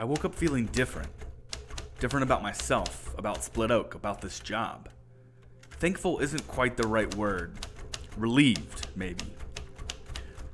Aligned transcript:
I 0.00 0.04
woke 0.04 0.24
up 0.24 0.32
feeling 0.32 0.66
different. 0.66 1.08
Different 1.98 2.22
about 2.22 2.40
myself, 2.40 3.12
about 3.18 3.42
Split 3.42 3.72
Oak, 3.72 3.96
about 3.96 4.20
this 4.20 4.38
job. 4.38 4.88
Thankful 5.72 6.20
isn't 6.20 6.46
quite 6.46 6.76
the 6.76 6.86
right 6.86 7.12
word. 7.16 7.66
Relieved, 8.16 8.86
maybe. 8.94 9.24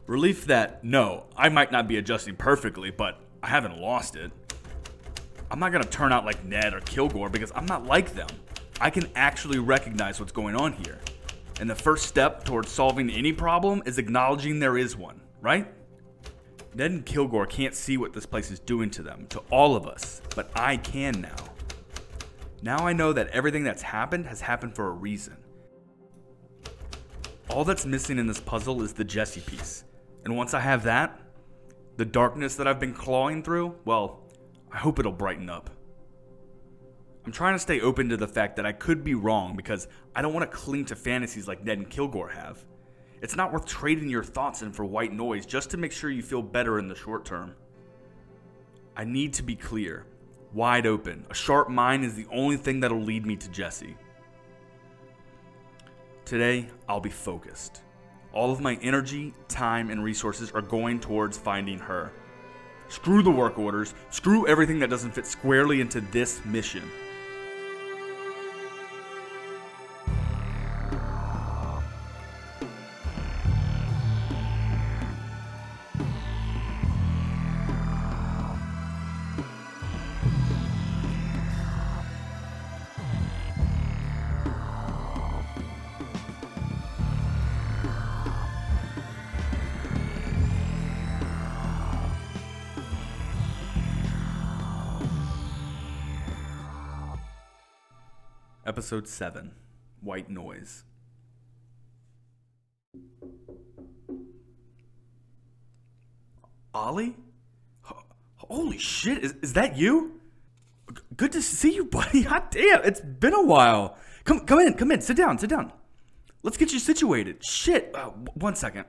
Relief 0.07 0.46
that, 0.46 0.83
no, 0.83 1.25
I 1.37 1.51
might 1.51 1.71
not 1.71 1.87
be 1.87 1.99
adjusting 1.99 2.37
perfectly, 2.37 2.91
but 2.91 3.21
I 3.43 3.49
haven't 3.49 3.79
lost 3.79 4.17
it. 4.17 4.33
I'm 5.51 5.59
not 5.59 5.73
gonna 5.73 5.85
turn 5.85 6.11
out 6.11 6.25
like 6.25 6.43
Ned 6.47 6.73
or 6.73 6.81
Kilgore 6.81 7.29
because 7.29 7.53
I'm 7.55 7.67
not 7.67 7.85
like 7.85 8.15
them. 8.15 8.29
I 8.81 8.89
can 8.89 9.11
actually 9.15 9.59
recognize 9.59 10.19
what's 10.21 10.33
going 10.33 10.57
on 10.57 10.73
here. 10.73 10.99
And 11.61 11.69
the 11.69 11.75
first 11.75 12.07
step 12.07 12.45
towards 12.45 12.71
solving 12.71 13.11
any 13.11 13.35
problem 13.35 13.82
is 13.85 13.99
acknowledging 13.99 14.59
there 14.59 14.79
is 14.79 14.96
one, 14.96 15.21
right? 15.43 15.67
Ned 16.75 16.91
and 16.91 17.07
Kilgore 17.07 17.46
can't 17.46 17.75
see 17.75 17.96
what 17.96 18.13
this 18.13 18.27
place 18.27 18.51
is 18.51 18.59
doing 18.59 18.91
to 18.91 19.03
them, 19.03 19.27
to 19.29 19.41
all 19.51 19.77
of 19.77 19.87
us, 19.87 20.21
but 20.35 20.51
I 20.57 20.77
can 20.77 21.21
now. 21.21 21.37
Now 22.63 22.79
I 22.79 22.93
know 22.93 23.13
that 23.13 23.29
everything 23.29 23.63
that's 23.63 23.82
happened 23.82 24.27
has 24.27 24.41
happened 24.41 24.75
for 24.75 24.89
a 24.89 24.93
reason. 24.93 25.37
All 27.51 27.65
that's 27.65 27.87
missing 27.87 28.18
in 28.18 28.27
this 28.27 28.41
puzzle 28.41 28.82
is 28.82 28.93
the 28.93 29.05
Jesse 29.05 29.43
piece. 29.43 29.85
And 30.25 30.37
once 30.37 30.55
I 30.55 30.61
have 30.61 30.82
that, 30.85 31.21
the 31.96 32.05
darkness 32.05 32.56
that 32.56 32.67
I've 32.67 32.81
been 32.81 32.95
clawing 32.95 33.43
through, 33.43 33.77
well, 33.84 34.23
I 34.73 34.79
hope 34.79 34.98
it'll 34.98 35.12
brighten 35.12 35.48
up. 35.48 35.70
I'm 37.25 37.33
trying 37.33 37.55
to 37.55 37.59
stay 37.59 37.81
open 37.81 38.09
to 38.09 38.17
the 38.17 38.27
fact 38.27 38.56
that 38.56 38.67
I 38.67 38.73
could 38.73 39.05
be 39.05 39.15
wrong 39.15 39.56
because 39.56 39.87
I 40.15 40.23
don't 40.23 40.34
want 40.34 40.51
to 40.51 40.56
cling 40.56 40.87
to 40.87 40.97
fantasies 40.97 41.47
like 41.47 41.62
Ned 41.62 41.79
and 41.79 41.89
Kilgore 41.89 42.31
have. 42.31 42.65
It's 43.25 43.37
not 43.37 43.55
worth 43.55 43.64
trading 43.64 44.11
your 44.11 44.23
thoughts 44.23 44.61
in 44.61 44.71
for 44.71 44.85
white 44.85 45.11
noise 45.11 45.47
just 45.47 45.71
to 45.71 45.79
make 45.79 45.93
sure 45.93 46.11
you 46.11 46.21
feel 46.21 46.43
better 46.43 46.79
in 46.79 46.89
the 46.89 46.95
short 46.95 47.25
term. 47.25 47.55
I 48.95 49.05
need 49.05 49.33
to 49.33 49.43
be 49.43 49.57
clear, 49.57 50.05
wide 50.53 50.87
open. 50.87 51.25
A 51.31 51.35
sharp 51.35 51.71
mind 51.71 52.05
is 52.05 52.15
the 52.15 52.27
only 52.31 52.59
thing 52.59 52.81
that'll 52.81 53.01
lead 53.01 53.25
me 53.25 53.35
to 53.37 53.48
Jesse. 53.48 53.97
Today, 56.27 56.69
I'll 56.87 57.01
be 57.01 57.09
focused. 57.09 57.81
All 58.35 58.53
of 58.53 58.61
my 58.61 58.75
energy, 58.83 59.33
time, 59.48 59.89
and 59.89 60.05
resources 60.05 60.53
are 60.53 60.61
going 60.61 61.01
towards 61.01 61.39
finding 61.39 61.79
her. 61.79 62.13
Screw 62.89 63.23
the 63.23 63.31
work 63.31 63.59
orders, 63.59 63.95
screw 64.11 64.47
everything 64.47 64.79
that 64.81 64.91
doesn't 64.91 65.13
fit 65.13 65.27
squarely 65.27 65.81
into 65.81 66.03
this 66.03 66.45
mission. 66.45 66.83
Episode 98.75 99.06
7 99.06 99.53
White 100.00 100.28
Noise. 100.28 100.83
Ollie? 106.75 107.14
Holy 108.36 108.79
shit, 108.79 109.23
is, 109.23 109.34
is 109.42 109.52
that 109.52 109.77
you? 109.77 110.20
G- 110.92 111.01
Good 111.17 111.30
to 111.33 111.40
see 111.40 111.73
you, 111.73 111.84
buddy. 111.90 112.23
Hot 112.23 112.51
damn, 112.51 112.83
it's 112.84 113.01
been 113.01 113.33
a 113.33 113.45
while. 113.45 113.96
Come, 114.24 114.40
come 114.40 114.58
in, 114.58 114.74
come 114.74 114.90
in, 114.90 115.01
sit 115.01 115.17
down, 115.17 115.39
sit 115.39 115.51
down. 115.51 115.73
Let's 116.42 116.57
get 116.57 116.73
you 116.73 116.80
situated. 116.80 117.45
Shit, 117.45 117.92
uh, 117.95 118.07
w- 118.07 118.27
one 118.34 118.57
second. 118.57 118.86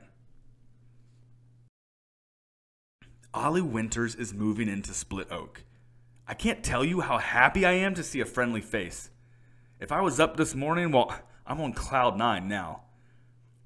Ollie 3.35 3.61
Winters 3.61 4.15
is 4.15 4.33
moving 4.33 4.67
into 4.67 4.95
Split 4.95 5.31
Oak. 5.31 5.63
I 6.27 6.33
can't 6.33 6.63
tell 6.63 6.83
you 6.83 7.01
how 7.01 7.19
happy 7.19 7.65
I 7.67 7.73
am 7.73 7.93
to 7.93 8.03
see 8.03 8.19
a 8.19 8.25
friendly 8.25 8.61
face. 8.61 9.11
If 9.79 9.91
I 9.91 9.99
was 9.99 10.21
up 10.21 10.37
this 10.37 10.55
morning, 10.55 10.91
well, 10.91 11.13
I'm 11.45 11.59
on 11.59 11.73
cloud 11.73 12.17
nine 12.17 12.47
now. 12.47 12.83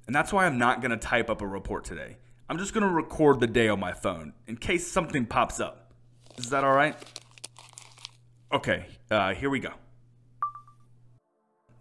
And 0.08 0.16
that's 0.16 0.34
why 0.34 0.48
I'm 0.48 0.58
not 0.58 0.82
going 0.82 0.92
to 0.92 0.98
type 0.98 1.30
up 1.30 1.42
a 1.42 1.48
report 1.48 1.86
today. 1.86 2.18
I'm 2.50 2.58
just 2.58 2.74
going 2.74 2.86
to 2.86 2.92
record 2.92 3.40
the 3.40 3.48
day 3.48 3.68
on 3.68 3.80
my 3.80 3.94
phone 3.94 4.34
in 4.48 4.58
case 4.58 4.92
something 4.92 5.28
pops 5.28 5.60
up. 5.60 5.94
Is 6.38 6.50
that 6.50 6.64
all 6.64 6.74
right? 6.74 6.96
Okay, 8.52 8.88
uh, 9.12 9.36
here 9.36 9.52
we 9.52 9.60
go. 9.60 9.70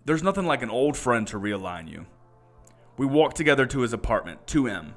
There's 0.04 0.22
nothing 0.22 0.44
like 0.44 0.60
an 0.60 0.68
old 0.68 0.94
friend 0.94 1.26
to 1.28 1.40
realign 1.40 1.90
you. 1.90 2.04
We 2.98 3.06
walked 3.06 3.36
together 3.36 3.64
to 3.64 3.80
his 3.80 3.94
apartment, 3.94 4.46
2M, 4.46 4.92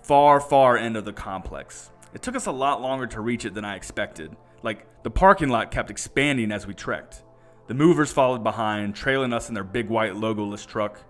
far, 0.00 0.40
far 0.40 0.78
end 0.78 0.96
of 0.96 1.04
the 1.04 1.12
complex. 1.12 1.90
It 2.14 2.22
took 2.22 2.36
us 2.36 2.46
a 2.46 2.52
lot 2.52 2.80
longer 2.80 3.06
to 3.08 3.20
reach 3.20 3.44
it 3.44 3.52
than 3.52 3.66
I 3.66 3.76
expected. 3.76 4.34
Like, 4.62 4.86
the 5.02 5.10
parking 5.10 5.50
lot 5.50 5.70
kept 5.70 5.90
expanding 5.90 6.50
as 6.50 6.66
we 6.66 6.72
trekked. 6.72 7.22
The 7.72 7.78
movers 7.78 8.12
followed 8.12 8.44
behind, 8.44 8.94
trailing 8.94 9.32
us 9.32 9.48
in 9.48 9.54
their 9.54 9.64
big 9.64 9.88
white 9.88 10.14
logoless 10.14 10.66
truck. 10.66 11.00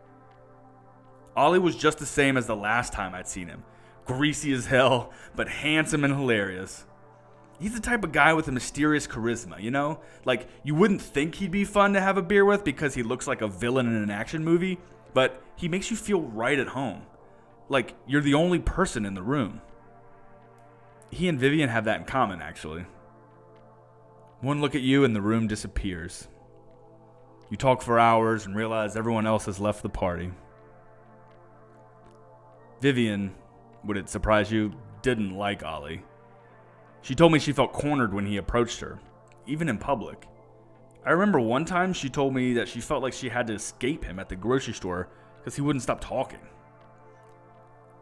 Ollie 1.36 1.58
was 1.58 1.74
just 1.74 1.98
the 1.98 2.06
same 2.06 2.36
as 2.36 2.46
the 2.46 2.54
last 2.54 2.92
time 2.92 3.16
I'd 3.16 3.26
seen 3.26 3.48
him 3.48 3.64
greasy 4.04 4.52
as 4.52 4.66
hell, 4.66 5.10
but 5.34 5.48
handsome 5.48 6.04
and 6.04 6.14
hilarious. 6.14 6.86
He's 7.58 7.74
the 7.74 7.80
type 7.80 8.04
of 8.04 8.12
guy 8.12 8.32
with 8.34 8.46
a 8.46 8.52
mysterious 8.52 9.08
charisma, 9.08 9.60
you 9.60 9.72
know? 9.72 10.02
Like, 10.24 10.46
you 10.62 10.76
wouldn't 10.76 11.02
think 11.02 11.34
he'd 11.34 11.50
be 11.50 11.64
fun 11.64 11.94
to 11.94 12.00
have 12.00 12.16
a 12.16 12.22
beer 12.22 12.44
with 12.44 12.62
because 12.62 12.94
he 12.94 13.02
looks 13.02 13.26
like 13.26 13.42
a 13.42 13.48
villain 13.48 13.88
in 13.88 14.00
an 14.00 14.10
action 14.10 14.44
movie, 14.44 14.78
but 15.14 15.42
he 15.56 15.66
makes 15.66 15.90
you 15.90 15.96
feel 15.96 16.20
right 16.20 16.60
at 16.60 16.68
home. 16.68 17.02
Like, 17.70 17.96
you're 18.06 18.20
the 18.20 18.34
only 18.34 18.60
person 18.60 19.04
in 19.04 19.14
the 19.14 19.22
room. 19.22 19.62
He 21.10 21.26
and 21.26 21.40
Vivian 21.40 21.70
have 21.70 21.86
that 21.86 21.98
in 21.98 22.06
common, 22.06 22.40
actually. 22.40 22.86
One 24.40 24.60
look 24.60 24.76
at 24.76 24.82
you 24.82 25.02
and 25.02 25.16
the 25.16 25.20
room 25.20 25.48
disappears. 25.48 26.28
You 27.52 27.58
talk 27.58 27.82
for 27.82 27.98
hours 27.98 28.46
and 28.46 28.56
realize 28.56 28.96
everyone 28.96 29.26
else 29.26 29.44
has 29.44 29.60
left 29.60 29.82
the 29.82 29.90
party. 29.90 30.32
Vivian, 32.80 33.34
would 33.84 33.98
it 33.98 34.08
surprise 34.08 34.50
you, 34.50 34.72
didn't 35.02 35.36
like 35.36 35.62
Ollie. 35.62 36.02
She 37.02 37.14
told 37.14 37.30
me 37.30 37.38
she 37.38 37.52
felt 37.52 37.74
cornered 37.74 38.14
when 38.14 38.24
he 38.24 38.38
approached 38.38 38.80
her, 38.80 38.98
even 39.46 39.68
in 39.68 39.76
public. 39.76 40.26
I 41.04 41.10
remember 41.10 41.40
one 41.40 41.66
time 41.66 41.92
she 41.92 42.08
told 42.08 42.32
me 42.32 42.54
that 42.54 42.68
she 42.68 42.80
felt 42.80 43.02
like 43.02 43.12
she 43.12 43.28
had 43.28 43.46
to 43.48 43.52
escape 43.52 44.02
him 44.02 44.18
at 44.18 44.30
the 44.30 44.36
grocery 44.36 44.72
store 44.72 45.10
because 45.36 45.54
he 45.54 45.60
wouldn't 45.60 45.82
stop 45.82 46.00
talking. 46.00 46.40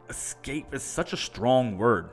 Escape 0.08 0.72
is 0.72 0.84
such 0.84 1.12
a 1.12 1.16
strong 1.16 1.76
word. 1.76 2.10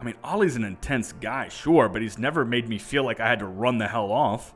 I 0.00 0.04
mean, 0.04 0.16
Ollie's 0.24 0.56
an 0.56 0.64
intense 0.64 1.12
guy, 1.12 1.48
sure, 1.48 1.90
but 1.90 2.00
he's 2.00 2.16
never 2.16 2.42
made 2.42 2.70
me 2.70 2.78
feel 2.78 3.04
like 3.04 3.20
I 3.20 3.28
had 3.28 3.40
to 3.40 3.46
run 3.46 3.76
the 3.76 3.88
hell 3.88 4.10
off. 4.10 4.54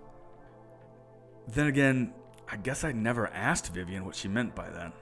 Then 1.48 1.66
again, 1.66 2.12
I 2.50 2.56
guess 2.56 2.84
I 2.84 2.92
never 2.92 3.28
asked 3.28 3.72
Vivian 3.72 4.04
what 4.04 4.14
she 4.14 4.28
meant 4.28 4.54
by 4.54 4.68
that. 4.68 4.92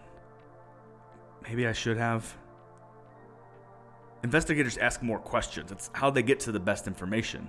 Maybe 1.42 1.66
I 1.66 1.72
should 1.72 1.96
have. 1.96 2.36
Investigators 4.22 4.78
ask 4.78 5.02
more 5.02 5.18
questions. 5.18 5.70
It's 5.70 5.90
how 5.92 6.10
they 6.10 6.22
get 6.22 6.40
to 6.40 6.52
the 6.52 6.60
best 6.60 6.86
information. 6.86 7.48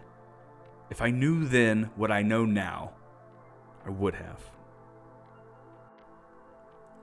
If 0.90 1.02
I 1.02 1.12
knew 1.12 1.46
then 1.46 1.90
what 1.96 2.12
I 2.12 2.22
know 2.22 2.46
now, 2.46 2.92
I 3.86 3.90
would 3.90 4.16
have. 4.16 4.42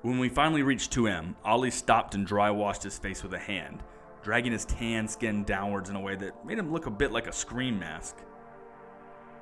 When 0.03 0.19
we 0.19 0.29
finally 0.29 0.63
reached 0.63 0.93
2M, 0.93 1.35
Ollie 1.45 1.71
stopped 1.71 2.15
and 2.15 2.27
dry 2.27 2.51
washed 2.51 2.83
his 2.83 2.99
face 2.99 3.23
with 3.23 3.35
a 3.35 3.39
hand, 3.39 3.83
dragging 4.23 4.53
his 4.53 4.65
tan 4.67 5.09
skin 5.09 5.45
downwards 5.45 5.91
in 5.91 5.97
a 5.97 6.01
way 6.01 6.15
that 6.17 6.45
made 6.45 6.59
him 6.59 6.73
look 6.73 6.87
a 6.87 6.91
bit 6.91 7.11
like 7.11 7.27
a 7.27 7.33
scream 7.33 7.79
mask. 7.79 8.17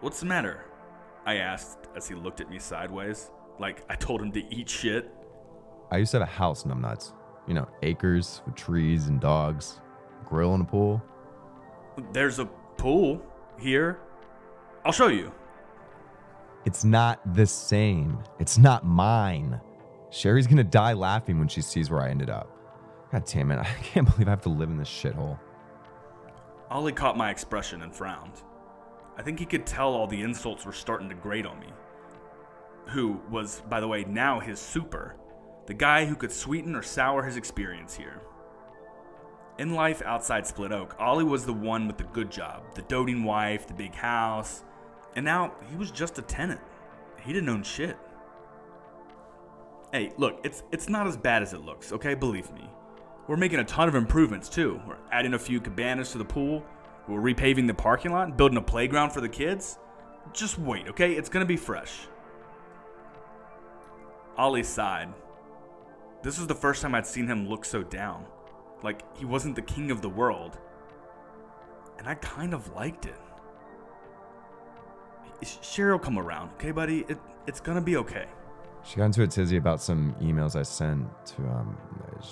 What's 0.00 0.20
the 0.20 0.26
matter? 0.26 0.64
I 1.24 1.36
asked 1.36 1.88
as 1.96 2.08
he 2.08 2.14
looked 2.14 2.40
at 2.40 2.50
me 2.50 2.58
sideways, 2.58 3.30
like 3.58 3.84
I 3.88 3.94
told 3.94 4.20
him 4.20 4.32
to 4.32 4.54
eat 4.54 4.68
shit. 4.68 5.12
I 5.90 5.98
used 5.98 6.10
to 6.12 6.18
have 6.18 6.28
a 6.28 6.30
house 6.30 6.64
in 6.64 6.70
Numbnuts. 6.70 7.12
You 7.46 7.54
know, 7.54 7.68
acres 7.82 8.42
with 8.46 8.54
trees 8.54 9.08
and 9.08 9.20
dogs, 9.20 9.80
grill 10.24 10.54
and 10.54 10.62
a 10.62 10.66
pool. 10.66 11.02
There's 12.12 12.38
a 12.38 12.46
pool 12.76 13.20
here. 13.58 14.00
I'll 14.84 14.92
show 14.92 15.08
you. 15.08 15.32
It's 16.64 16.84
not 16.84 17.34
the 17.34 17.46
same. 17.46 18.18
It's 18.38 18.58
not 18.58 18.84
mine. 18.84 19.60
Sherry's 20.10 20.46
gonna 20.46 20.64
die 20.64 20.92
laughing 20.92 21.38
when 21.38 21.48
she 21.48 21.60
sees 21.60 21.90
where 21.90 22.00
I 22.00 22.10
ended 22.10 22.30
up. 22.30 22.48
God 23.10 23.24
damn 23.26 23.50
it, 23.50 23.58
I 23.60 23.82
can't 23.82 24.10
believe 24.10 24.28
I 24.28 24.30
have 24.30 24.42
to 24.42 24.48
live 24.48 24.70
in 24.70 24.76
this 24.76 24.88
shithole. 24.88 25.38
Ollie 26.70 26.92
caught 26.92 27.16
my 27.16 27.30
expression 27.30 27.82
and 27.82 27.94
frowned. 27.94 28.42
I 29.16 29.22
think 29.22 29.38
he 29.38 29.46
could 29.46 29.66
tell 29.66 29.92
all 29.92 30.06
the 30.06 30.22
insults 30.22 30.64
were 30.64 30.72
starting 30.72 31.08
to 31.08 31.14
grate 31.14 31.46
on 31.46 31.60
me. 31.60 31.68
Who 32.88 33.20
was, 33.30 33.62
by 33.68 33.80
the 33.80 33.88
way, 33.88 34.04
now 34.04 34.40
his 34.40 34.58
super. 34.58 35.16
The 35.66 35.74
guy 35.74 36.04
who 36.04 36.16
could 36.16 36.32
sweeten 36.32 36.74
or 36.74 36.82
sour 36.82 37.22
his 37.22 37.36
experience 37.36 37.94
here. 37.94 38.22
In 39.58 39.74
life 39.74 40.02
outside 40.02 40.46
Split 40.46 40.72
Oak, 40.72 40.96
Ollie 40.98 41.24
was 41.24 41.44
the 41.44 41.52
one 41.52 41.86
with 41.86 41.98
the 41.98 42.04
good 42.04 42.30
job, 42.30 42.62
the 42.74 42.82
doting 42.82 43.22
wife, 43.22 43.66
the 43.66 43.74
big 43.74 43.94
house, 43.94 44.64
and 45.14 45.24
now 45.24 45.52
he 45.70 45.76
was 45.76 45.90
just 45.90 46.18
a 46.18 46.22
tenant. 46.22 46.60
He 47.20 47.32
didn't 47.32 47.48
own 47.48 47.62
shit. 47.62 47.96
Hey, 49.92 50.12
look, 50.16 50.40
it's 50.42 50.62
it's 50.72 50.88
not 50.88 51.06
as 51.06 51.16
bad 51.18 51.42
as 51.42 51.52
it 51.52 51.60
looks, 51.60 51.92
okay? 51.92 52.14
Believe 52.14 52.50
me. 52.52 52.68
We're 53.28 53.36
making 53.36 53.60
a 53.60 53.64
ton 53.64 53.88
of 53.88 53.94
improvements 53.94 54.48
too. 54.48 54.80
We're 54.88 54.96
adding 55.12 55.34
a 55.34 55.38
few 55.38 55.60
cabanas 55.60 56.12
to 56.12 56.18
the 56.18 56.24
pool. 56.24 56.64
We're 57.08 57.20
repaving 57.20 57.66
the 57.66 57.74
parking 57.74 58.12
lot, 58.12 58.36
building 58.36 58.58
a 58.58 58.62
playground 58.62 59.10
for 59.10 59.20
the 59.20 59.28
kids. 59.28 59.78
Just 60.32 60.58
wait, 60.58 60.88
okay? 60.88 61.14
It's 61.14 61.28
gonna 61.28 61.44
be 61.44 61.56
fresh. 61.56 62.06
Ollie 64.36 64.62
sighed. 64.62 65.12
This 66.22 66.38
was 66.38 66.46
the 66.46 66.54
first 66.54 66.80
time 66.80 66.94
I'd 66.94 67.06
seen 67.06 67.26
him 67.26 67.48
look 67.48 67.64
so 67.64 67.82
down. 67.82 68.24
Like 68.82 69.02
he 69.16 69.24
wasn't 69.24 69.56
the 69.56 69.62
king 69.62 69.90
of 69.90 70.00
the 70.00 70.08
world. 70.08 70.58
And 71.98 72.08
I 72.08 72.14
kind 72.14 72.54
of 72.54 72.72
liked 72.72 73.06
it. 73.06 73.18
Sherry 75.60 75.92
will 75.92 75.98
come 75.98 76.18
around, 76.18 76.50
okay, 76.54 76.70
buddy? 76.70 77.04
It, 77.08 77.18
it's 77.46 77.60
gonna 77.60 77.80
be 77.80 77.96
okay. 77.96 78.26
She 78.84 78.96
got 78.96 79.06
into 79.06 79.22
a 79.22 79.26
tizzy 79.26 79.56
about 79.56 79.80
some 79.80 80.14
emails 80.20 80.58
I 80.58 80.62
sent 80.62 81.06
to, 81.26 81.42
um, 81.42 81.78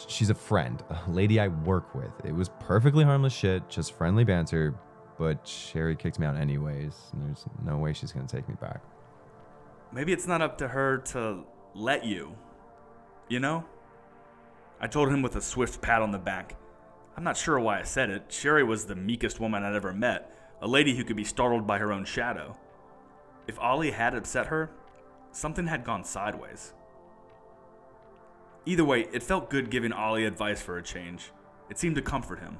she's 0.08 0.30
a 0.30 0.34
friend, 0.34 0.82
a 0.90 1.10
lady 1.10 1.38
I 1.38 1.48
work 1.48 1.94
with. 1.94 2.12
It 2.24 2.34
was 2.34 2.48
perfectly 2.60 3.04
harmless 3.04 3.32
shit, 3.32 3.68
just 3.68 3.92
friendly 3.92 4.24
banter, 4.24 4.74
but 5.16 5.46
Sherry 5.46 5.94
kicked 5.94 6.18
me 6.18 6.26
out 6.26 6.36
anyways, 6.36 6.94
and 7.12 7.22
there's 7.22 7.46
no 7.64 7.78
way 7.78 7.92
she's 7.92 8.10
gonna 8.10 8.26
take 8.26 8.48
me 8.48 8.56
back. 8.60 8.82
Maybe 9.92 10.12
it's 10.12 10.26
not 10.26 10.42
up 10.42 10.58
to 10.58 10.68
her 10.68 10.98
to 10.98 11.44
let 11.74 12.04
you, 12.04 12.36
you 13.28 13.38
know? 13.38 13.64
I 14.80 14.86
told 14.86 15.08
him 15.08 15.22
with 15.22 15.36
a 15.36 15.40
swift 15.40 15.80
pat 15.80 16.02
on 16.02 16.10
the 16.10 16.18
back. 16.18 16.56
I'm 17.16 17.24
not 17.24 17.36
sure 17.36 17.60
why 17.60 17.80
I 17.80 17.82
said 17.84 18.10
it. 18.10 18.24
Sherry 18.28 18.64
was 18.64 18.86
the 18.86 18.96
meekest 18.96 19.40
woman 19.40 19.62
I'd 19.62 19.74
ever 19.74 19.92
met, 19.92 20.34
a 20.62 20.66
lady 20.66 20.96
who 20.96 21.04
could 21.04 21.16
be 21.16 21.24
startled 21.24 21.66
by 21.66 21.78
her 21.78 21.92
own 21.92 22.04
shadow. 22.04 22.56
If 23.46 23.58
Ollie 23.58 23.90
had 23.90 24.14
upset 24.14 24.46
her, 24.46 24.70
something 25.32 25.66
had 25.66 25.84
gone 25.84 26.04
sideways. 26.04 26.74
Either 28.66 28.84
way, 28.84 29.06
it 29.12 29.22
felt 29.22 29.50
good 29.50 29.70
giving 29.70 29.92
Ollie 29.92 30.26
advice 30.26 30.60
for 30.60 30.76
a 30.76 30.82
change. 30.82 31.30
It 31.70 31.78
seemed 31.78 31.96
to 31.96 32.02
comfort 32.02 32.40
him. 32.40 32.58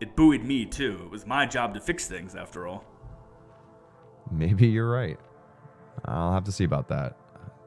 It 0.00 0.16
buoyed 0.16 0.42
me, 0.42 0.66
too. 0.66 1.02
It 1.04 1.10
was 1.10 1.26
my 1.26 1.46
job 1.46 1.74
to 1.74 1.80
fix 1.80 2.06
things, 2.06 2.34
after 2.34 2.66
all. 2.66 2.84
Maybe 4.30 4.66
you're 4.66 4.90
right. 4.90 5.18
I'll 6.04 6.32
have 6.32 6.44
to 6.44 6.52
see 6.52 6.64
about 6.64 6.88
that. 6.88 7.16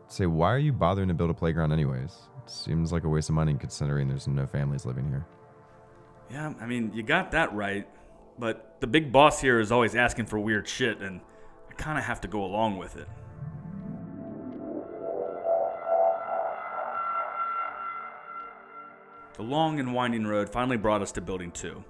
Say, 0.08 0.26
why 0.26 0.54
are 0.54 0.60
you 0.60 0.74
bothering 0.74 1.08
to 1.08 1.14
build 1.14 1.30
a 1.30 1.34
playground, 1.34 1.72
anyways? 1.72 2.14
It 2.44 2.50
seems 2.50 2.92
like 2.92 3.06
a 3.06 3.10
waste 3.10 3.30
of 3.30 3.36
money 3.36 3.56
considering 3.58 4.08
there's 4.08 4.28
no 4.28 4.46
families 4.46 4.86
living 4.86 5.08
here. 5.08 5.26
Yeah, 6.30 6.54
I 6.60 6.66
mean, 6.66 6.92
you 6.94 7.04
got 7.04 7.32
that 7.32 7.54
right. 7.54 7.88
But 8.38 8.78
the 8.82 8.88
big 8.88 9.12
boss 9.12 9.40
here 9.40 9.60
is 9.60 9.72
always 9.72 9.96
asking 9.96 10.26
for 10.26 10.38
weird 10.38 10.68
shit, 10.68 11.00
and 11.00 11.22
I 11.70 11.74
kind 11.74 11.98
of 11.98 12.04
have 12.04 12.22
to 12.22 12.28
go 12.28 12.44
along 12.44 12.78
with 12.78 12.98
it. 12.98 13.08
The 19.36 19.44
long 19.44 19.82
and 19.82 19.94
winding 19.94 20.26
road 20.26 20.50
finally 20.50 20.78
brought 20.78 21.02
us 21.02 21.12
to 21.14 21.22
Building 21.22 21.52
2, 21.52 21.84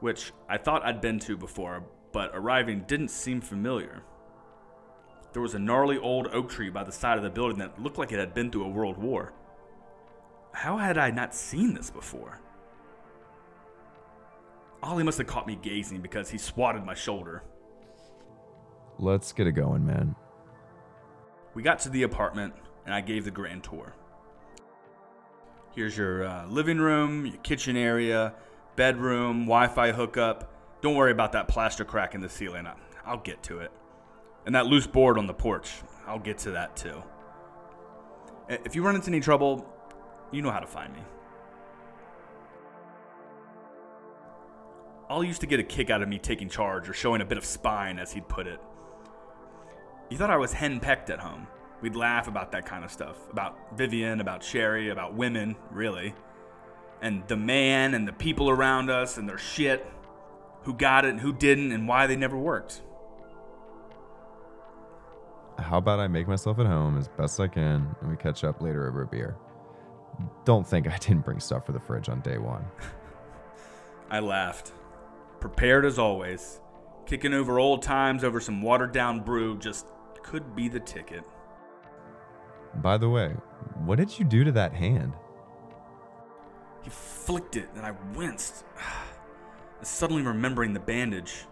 which 0.00 0.32
I 0.48 0.58
thought 0.58 0.84
I'd 0.84 1.00
been 1.00 1.20
to 1.20 1.36
before, 1.36 1.84
but 2.12 2.32
arriving 2.34 2.84
didn't 2.88 3.10
seem 3.10 3.40
familiar. 3.40 4.02
There 5.32 5.42
was 5.42 5.54
a 5.54 5.60
gnarly 5.60 5.98
old 5.98 6.26
oak 6.32 6.50
tree 6.50 6.70
by 6.70 6.82
the 6.82 6.90
side 6.90 7.16
of 7.16 7.22
the 7.22 7.30
building 7.30 7.58
that 7.58 7.80
looked 7.80 7.98
like 7.98 8.10
it 8.10 8.18
had 8.18 8.34
been 8.34 8.50
through 8.50 8.64
a 8.64 8.68
world 8.68 8.98
war. 8.98 9.32
How 10.52 10.76
had 10.76 10.98
I 10.98 11.12
not 11.12 11.36
seen 11.36 11.72
this 11.72 11.88
before? 11.88 12.40
Ollie 14.82 15.04
must 15.04 15.18
have 15.18 15.28
caught 15.28 15.46
me 15.46 15.56
gazing 15.60 16.00
because 16.00 16.30
he 16.30 16.38
swatted 16.38 16.84
my 16.84 16.94
shoulder. 16.94 17.44
Let's 18.98 19.32
get 19.32 19.46
it 19.46 19.52
going, 19.52 19.86
man. 19.86 20.16
We 21.54 21.62
got 21.62 21.78
to 21.80 21.90
the 21.90 22.02
apartment, 22.02 22.54
and 22.86 22.94
I 22.94 23.00
gave 23.02 23.24
the 23.24 23.30
grand 23.30 23.62
tour. 23.62 23.94
Here's 25.74 25.96
your 25.96 26.24
uh, 26.24 26.46
living 26.46 26.78
room, 26.78 27.26
your 27.26 27.36
kitchen 27.38 27.76
area, 27.76 28.34
bedroom, 28.76 29.44
Wi 29.44 29.68
Fi 29.68 29.92
hookup. 29.92 30.52
Don't 30.80 30.94
worry 30.94 31.12
about 31.12 31.32
that 31.32 31.48
plaster 31.48 31.84
crack 31.84 32.14
in 32.14 32.20
the 32.20 32.28
ceiling. 32.28 32.66
I'll 33.04 33.18
get 33.18 33.42
to 33.44 33.58
it. 33.60 33.70
And 34.46 34.54
that 34.54 34.66
loose 34.66 34.86
board 34.86 35.18
on 35.18 35.26
the 35.26 35.34
porch. 35.34 35.70
I'll 36.06 36.18
get 36.18 36.38
to 36.38 36.52
that 36.52 36.76
too. 36.76 37.02
If 38.48 38.74
you 38.74 38.82
run 38.82 38.94
into 38.94 39.08
any 39.08 39.20
trouble, 39.20 39.66
you 40.32 40.42
know 40.42 40.50
how 40.50 40.60
to 40.60 40.66
find 40.66 40.92
me. 40.94 41.00
Ollie 45.08 45.26
used 45.26 45.40
to 45.40 45.46
get 45.46 45.60
a 45.60 45.62
kick 45.62 45.90
out 45.90 46.02
of 46.02 46.08
me 46.08 46.18
taking 46.18 46.48
charge 46.48 46.88
or 46.88 46.92
showing 46.92 47.20
a 47.20 47.24
bit 47.24 47.38
of 47.38 47.44
spine, 47.44 47.98
as 47.98 48.12
he'd 48.12 48.28
put 48.28 48.46
it. 48.46 48.60
He 50.10 50.16
thought 50.16 50.30
I 50.30 50.36
was 50.36 50.52
henpecked 50.52 51.10
at 51.10 51.18
home. 51.18 51.46
We'd 51.80 51.94
laugh 51.94 52.26
about 52.26 52.52
that 52.52 52.66
kind 52.66 52.84
of 52.84 52.90
stuff. 52.90 53.16
About 53.30 53.56
Vivian, 53.76 54.20
about 54.20 54.42
Sherry, 54.42 54.88
about 54.88 55.14
women, 55.14 55.56
really. 55.70 56.14
And 57.00 57.26
the 57.28 57.36
man 57.36 57.94
and 57.94 58.06
the 58.06 58.12
people 58.12 58.50
around 58.50 58.90
us 58.90 59.16
and 59.16 59.28
their 59.28 59.38
shit. 59.38 59.86
Who 60.62 60.74
got 60.74 61.04
it 61.04 61.10
and 61.10 61.20
who 61.20 61.32
didn't 61.32 61.72
and 61.72 61.86
why 61.86 62.06
they 62.06 62.16
never 62.16 62.36
worked. 62.36 62.82
How 65.58 65.78
about 65.78 66.00
I 66.00 66.08
make 66.08 66.28
myself 66.28 66.58
at 66.58 66.66
home 66.66 66.98
as 66.98 67.08
best 67.08 67.38
I 67.40 67.48
can 67.48 67.94
and 68.00 68.10
we 68.10 68.16
catch 68.16 68.44
up 68.44 68.60
later 68.60 68.88
over 68.88 69.02
a 69.02 69.06
beer? 69.06 69.36
Don't 70.44 70.66
think 70.66 70.88
I 70.88 70.96
didn't 70.98 71.24
bring 71.24 71.40
stuff 71.40 71.66
for 71.66 71.72
the 71.72 71.80
fridge 71.80 72.08
on 72.08 72.20
day 72.20 72.38
one. 72.38 72.64
I 74.10 74.20
laughed. 74.20 74.72
Prepared 75.40 75.84
as 75.84 75.98
always. 75.98 76.60
Kicking 77.06 77.34
over 77.34 77.58
old 77.58 77.82
times 77.82 78.24
over 78.24 78.40
some 78.40 78.60
watered 78.62 78.92
down 78.92 79.20
brew 79.20 79.58
just 79.58 79.86
could 80.22 80.54
be 80.56 80.68
the 80.68 80.80
ticket. 80.80 81.24
By 82.82 82.96
the 82.96 83.08
way, 83.08 83.34
what 83.84 83.96
did 83.96 84.18
you 84.18 84.24
do 84.24 84.44
to 84.44 84.52
that 84.52 84.72
hand? 84.72 85.12
He 86.82 86.90
flicked 86.90 87.56
it, 87.56 87.68
and 87.74 87.84
I 87.84 87.92
winced, 88.14 88.64
suddenly 89.82 90.22
remembering 90.22 90.72
the 90.72 90.80
bandage. 90.80 91.44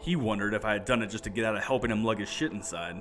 He 0.00 0.16
wondered 0.16 0.54
if 0.54 0.64
I 0.64 0.74
had 0.74 0.84
done 0.84 1.02
it 1.02 1.08
just 1.08 1.24
to 1.24 1.30
get 1.30 1.44
out 1.44 1.56
of 1.56 1.64
helping 1.64 1.90
him 1.90 2.04
lug 2.04 2.20
his 2.20 2.28
shit 2.28 2.52
inside. 2.52 3.00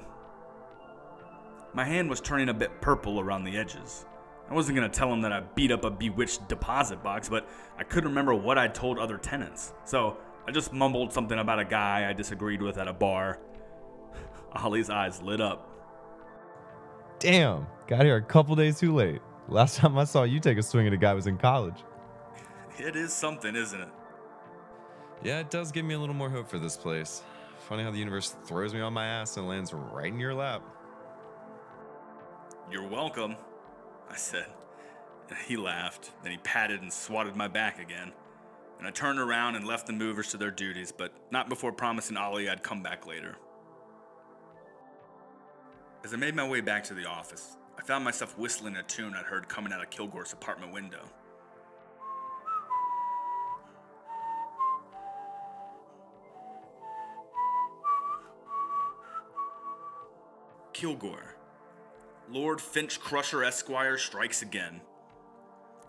My 1.73 1.85
hand 1.85 2.09
was 2.09 2.19
turning 2.21 2.49
a 2.49 2.53
bit 2.53 2.81
purple 2.81 3.19
around 3.19 3.43
the 3.43 3.55
edges. 3.55 4.05
I 4.49 4.53
wasn't 4.53 4.77
gonna 4.77 4.89
tell 4.89 5.11
him 5.11 5.21
that 5.21 5.31
I 5.31 5.41
beat 5.41 5.71
up 5.71 5.83
a 5.83 5.91
bewitched 5.91 6.47
deposit 6.47 7.03
box, 7.03 7.29
but 7.29 7.47
I 7.77 7.83
couldn't 7.83 8.09
remember 8.09 8.33
what 8.33 8.57
I'd 8.57 8.73
told 8.73 8.97
other 8.97 9.17
tenants. 9.17 9.73
So 9.85 10.17
I 10.47 10.51
just 10.51 10.73
mumbled 10.73 11.13
something 11.13 11.37
about 11.37 11.59
a 11.59 11.65
guy 11.65 12.09
I 12.09 12.13
disagreed 12.13 12.61
with 12.61 12.77
at 12.77 12.87
a 12.87 12.93
bar. 12.93 13.39
Ollie's 14.53 14.89
eyes 14.89 15.21
lit 15.21 15.41
up. 15.41 15.76
Damn, 17.19 17.65
got 17.87 18.05
here 18.05 18.17
a 18.17 18.21
couple 18.21 18.55
days 18.55 18.79
too 18.79 18.93
late. 18.93 19.21
Last 19.49 19.77
time 19.77 19.97
I 19.97 20.03
saw 20.03 20.23
you 20.23 20.39
take 20.39 20.57
a 20.57 20.63
swing 20.63 20.87
at 20.87 20.93
a 20.93 20.97
guy 20.97 21.13
was 21.13 21.25
in 21.25 21.37
college. 21.37 21.83
It 22.77 22.95
is 22.95 23.11
something, 23.11 23.55
isn't 23.55 23.81
it? 23.81 23.89
Yeah, 25.23 25.39
it 25.39 25.49
does 25.49 25.71
give 25.71 25.83
me 25.83 25.95
a 25.95 25.99
little 25.99 26.13
more 26.13 26.29
hope 26.29 26.47
for 26.47 26.59
this 26.59 26.77
place. 26.77 27.23
Funny 27.67 27.83
how 27.83 27.89
the 27.89 27.97
universe 27.97 28.35
throws 28.45 28.73
me 28.73 28.81
on 28.81 28.93
my 28.93 29.07
ass 29.07 29.37
and 29.37 29.47
lands 29.47 29.73
right 29.73 30.13
in 30.13 30.19
your 30.19 30.35
lap. 30.35 30.61
You're 32.71 32.87
welcome, 32.87 33.35
I 34.09 34.15
said. 34.15 34.45
And 35.29 35.39
he 35.39 35.57
laughed. 35.57 36.11
Then 36.21 36.33
he 36.33 36.37
patted 36.37 36.81
and 36.81 36.93
swatted 36.93 37.35
my 37.35 37.47
back 37.47 37.79
again. 37.79 38.11
And 38.77 38.87
I 38.87 38.91
turned 38.91 39.19
around 39.19 39.55
and 39.55 39.65
left 39.65 39.87
the 39.87 39.93
movers 39.93 40.29
to 40.31 40.37
their 40.37 40.51
duties, 40.51 40.91
but 40.91 41.11
not 41.31 41.49
before 41.49 41.71
promising 41.71 42.15
Ollie 42.15 42.47
I'd 42.47 42.61
come 42.61 42.83
back 42.83 43.07
later. 43.07 43.37
As 46.07 46.13
I 46.13 46.15
made 46.15 46.35
my 46.35 46.47
way 46.47 46.61
back 46.61 46.85
to 46.85 46.93
the 46.93 47.05
office, 47.05 47.57
I 47.77 47.81
found 47.81 48.05
myself 48.05 48.37
whistling 48.37 48.77
a 48.77 48.83
tune 48.83 49.13
I'd 49.13 49.25
heard 49.25 49.49
coming 49.49 49.73
out 49.73 49.83
of 49.83 49.89
Kilgore's 49.89 50.31
apartment 50.31 50.71
window. 50.71 51.01
Kilgore. 60.71 61.35
Lord 62.31 62.61
Finch 62.61 63.01
Crusher 63.01 63.43
Esquire 63.43 63.97
strikes 63.97 64.41
again. 64.41 64.79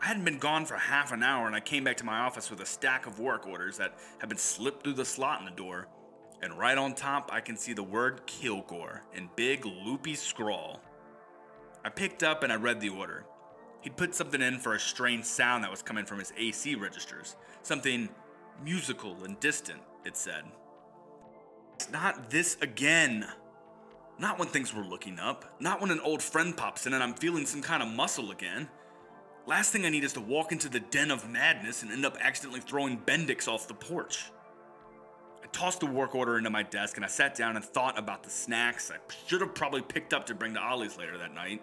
I 0.02 0.06
hadn't 0.06 0.24
been 0.24 0.40
gone 0.40 0.66
for 0.66 0.74
half 0.74 1.12
an 1.12 1.22
hour 1.22 1.46
and 1.46 1.54
I 1.54 1.60
came 1.60 1.84
back 1.84 1.96
to 1.98 2.04
my 2.04 2.18
office 2.18 2.50
with 2.50 2.60
a 2.60 2.66
stack 2.66 3.06
of 3.06 3.20
work 3.20 3.46
orders 3.46 3.76
that 3.76 3.96
had 4.18 4.28
been 4.28 4.36
slipped 4.36 4.82
through 4.82 4.94
the 4.94 5.04
slot 5.04 5.38
in 5.38 5.44
the 5.44 5.52
door. 5.52 5.86
And 6.42 6.58
right 6.58 6.78
on 6.78 6.94
top, 6.94 7.30
I 7.32 7.40
can 7.40 7.56
see 7.56 7.72
the 7.72 7.82
word 7.82 8.26
Kilgore 8.26 9.02
in 9.14 9.28
big, 9.34 9.66
loopy 9.66 10.14
scrawl. 10.14 10.80
I 11.84 11.88
picked 11.88 12.22
up 12.22 12.42
and 12.42 12.52
I 12.52 12.56
read 12.56 12.80
the 12.80 12.90
order. 12.90 13.24
He'd 13.80 13.96
put 13.96 14.14
something 14.14 14.42
in 14.42 14.58
for 14.58 14.74
a 14.74 14.80
strange 14.80 15.24
sound 15.24 15.64
that 15.64 15.70
was 15.70 15.82
coming 15.82 16.04
from 16.04 16.18
his 16.18 16.32
AC 16.36 16.74
registers. 16.74 17.36
Something 17.62 18.08
musical 18.64 19.24
and 19.24 19.38
distant, 19.40 19.80
it 20.04 20.16
said. 20.16 20.44
It's 21.74 21.90
not 21.90 22.30
this 22.30 22.56
again. 22.60 23.26
Not 24.18 24.38
when 24.38 24.48
things 24.48 24.74
were 24.74 24.82
looking 24.82 25.18
up. 25.18 25.56
Not 25.60 25.80
when 25.80 25.90
an 25.90 26.00
old 26.00 26.22
friend 26.22 26.56
pops 26.56 26.86
in 26.86 26.92
and 26.92 27.02
I'm 27.02 27.14
feeling 27.14 27.46
some 27.46 27.62
kind 27.62 27.82
of 27.82 27.88
muscle 27.88 28.32
again. 28.32 28.68
Last 29.46 29.72
thing 29.72 29.86
I 29.86 29.88
need 29.88 30.04
is 30.04 30.12
to 30.14 30.20
walk 30.20 30.52
into 30.52 30.68
the 30.68 30.80
den 30.80 31.10
of 31.10 31.28
madness 31.28 31.82
and 31.82 31.90
end 31.92 32.04
up 32.04 32.18
accidentally 32.20 32.60
throwing 32.60 32.98
Bendix 32.98 33.48
off 33.48 33.68
the 33.68 33.74
porch. 33.74 34.30
Tossed 35.52 35.80
the 35.80 35.86
work 35.86 36.14
order 36.14 36.38
into 36.38 36.50
my 36.50 36.62
desk 36.62 36.96
and 36.96 37.04
I 37.04 37.08
sat 37.08 37.34
down 37.34 37.56
and 37.56 37.64
thought 37.64 37.98
about 37.98 38.22
the 38.22 38.30
snacks 38.30 38.90
I 38.90 38.96
should 39.26 39.40
have 39.40 39.54
probably 39.54 39.82
picked 39.82 40.14
up 40.14 40.26
to 40.26 40.34
bring 40.34 40.54
to 40.54 40.60
Ollie's 40.60 40.96
later 40.96 41.18
that 41.18 41.34
night. 41.34 41.62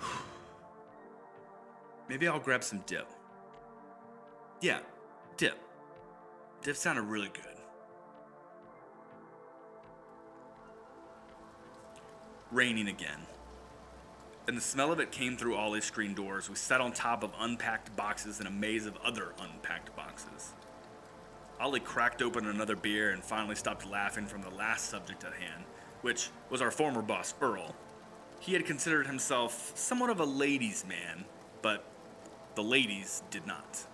Maybe 2.08 2.28
I'll 2.28 2.38
grab 2.38 2.62
some 2.62 2.82
dip. 2.86 3.08
Yeah, 4.60 4.80
dip. 5.36 5.58
Dip 6.62 6.76
sounded 6.76 7.02
really 7.02 7.28
good. 7.28 7.44
Raining 12.50 12.88
again. 12.88 13.20
And 14.48 14.56
the 14.56 14.60
smell 14.60 14.92
of 14.92 15.00
it 15.00 15.10
came 15.10 15.36
through 15.36 15.56
Ollie's 15.56 15.84
screen 15.84 16.14
doors. 16.14 16.48
We 16.48 16.54
sat 16.54 16.80
on 16.80 16.92
top 16.92 17.24
of 17.24 17.32
unpacked 17.38 17.96
boxes 17.96 18.40
in 18.40 18.46
a 18.46 18.50
maze 18.50 18.86
of 18.86 18.96
other 19.04 19.32
unpacked 19.40 19.94
boxes. 19.96 20.52
Ollie 21.58 21.80
cracked 21.80 22.20
open 22.20 22.46
another 22.46 22.76
beer 22.76 23.10
and 23.10 23.24
finally 23.24 23.54
stopped 23.54 23.86
laughing 23.86 24.26
from 24.26 24.42
the 24.42 24.50
last 24.50 24.90
subject 24.90 25.24
at 25.24 25.32
hand, 25.32 25.64
which 26.02 26.30
was 26.50 26.60
our 26.60 26.70
former 26.70 27.02
boss, 27.02 27.34
Earl. 27.40 27.74
He 28.40 28.52
had 28.52 28.66
considered 28.66 29.06
himself 29.06 29.72
somewhat 29.74 30.10
of 30.10 30.20
a 30.20 30.24
ladies' 30.24 30.84
man, 30.86 31.24
but 31.62 31.84
the 32.54 32.62
ladies 32.62 33.22
did 33.30 33.46
not. 33.46 33.86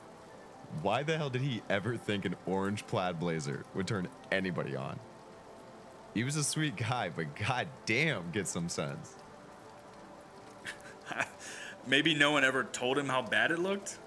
Why 0.80 1.02
the 1.02 1.16
hell 1.16 1.30
did 1.30 1.42
he 1.42 1.62
ever 1.70 1.96
think 1.96 2.24
an 2.24 2.34
orange 2.46 2.86
plaid 2.86 3.20
blazer 3.20 3.64
would 3.74 3.86
turn 3.86 4.08
anybody 4.32 4.74
on? 4.74 4.98
He 6.14 6.24
was 6.24 6.36
a 6.36 6.44
sweet 6.44 6.76
guy, 6.76 7.10
but 7.10 7.36
god 7.36 7.68
damn, 7.86 8.30
get 8.32 8.48
some 8.48 8.68
sense. 8.68 9.14
Maybe 11.86 12.14
no 12.14 12.32
one 12.32 12.44
ever 12.44 12.64
told 12.64 12.98
him 12.98 13.08
how 13.08 13.22
bad 13.22 13.50
it 13.50 13.58
looked? 13.58 13.98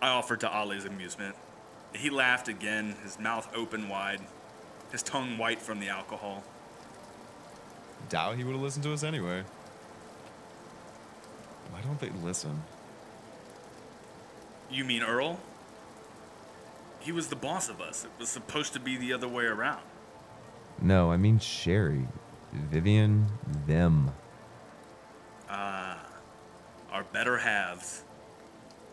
I 0.00 0.08
offered 0.08 0.40
to 0.40 0.50
Ollie's 0.50 0.84
amusement. 0.84 1.34
He 1.94 2.10
laughed 2.10 2.48
again, 2.48 2.94
his 3.02 3.18
mouth 3.18 3.48
open 3.54 3.88
wide, 3.88 4.20
his 4.92 5.02
tongue 5.02 5.38
white 5.38 5.60
from 5.60 5.80
the 5.80 5.88
alcohol. 5.88 6.44
Doubt 8.08 8.36
he 8.36 8.44
would 8.44 8.52
have 8.52 8.62
listened 8.62 8.84
to 8.84 8.92
us 8.92 9.02
anyway. 9.02 9.42
Why 11.70 11.80
don't 11.82 11.98
they 11.98 12.10
listen? 12.24 12.62
You 14.70 14.84
mean 14.84 15.02
Earl? 15.02 15.40
He 17.00 17.12
was 17.12 17.28
the 17.28 17.36
boss 17.36 17.68
of 17.68 17.80
us. 17.80 18.04
It 18.04 18.10
was 18.18 18.28
supposed 18.28 18.72
to 18.72 18.80
be 18.80 18.96
the 18.96 19.12
other 19.12 19.28
way 19.28 19.44
around. 19.44 19.82
No, 20.80 21.10
I 21.10 21.16
mean 21.16 21.38
Sherry, 21.38 22.06
Vivian, 22.52 23.26
them. 23.66 24.12
Ah, 25.48 26.04
our 26.90 27.04
better 27.04 27.38
halves. 27.38 28.02